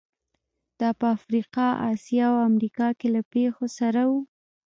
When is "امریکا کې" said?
2.49-3.07